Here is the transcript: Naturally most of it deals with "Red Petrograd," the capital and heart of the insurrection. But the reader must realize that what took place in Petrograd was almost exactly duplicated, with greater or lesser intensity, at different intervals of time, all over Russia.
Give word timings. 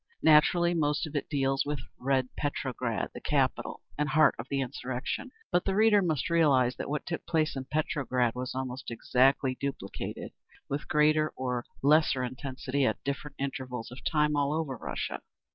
Naturally 0.23 0.73
most 0.73 1.05
of 1.05 1.15
it 1.15 1.29
deals 1.29 1.63
with 1.63 1.77
"Red 1.99 2.29
Petrograd," 2.35 3.11
the 3.13 3.21
capital 3.21 3.83
and 3.99 4.09
heart 4.09 4.33
of 4.39 4.47
the 4.49 4.59
insurrection. 4.59 5.29
But 5.51 5.63
the 5.65 5.75
reader 5.75 6.01
must 6.01 6.27
realize 6.27 6.75
that 6.77 6.89
what 6.89 7.05
took 7.05 7.23
place 7.27 7.55
in 7.55 7.65
Petrograd 7.65 8.33
was 8.33 8.55
almost 8.55 8.89
exactly 8.89 9.53
duplicated, 9.59 10.31
with 10.67 10.87
greater 10.87 11.29
or 11.35 11.65
lesser 11.83 12.23
intensity, 12.23 12.83
at 12.83 13.03
different 13.03 13.35
intervals 13.37 13.91
of 13.91 14.03
time, 14.03 14.35
all 14.35 14.51
over 14.53 14.75
Russia. 14.75 15.21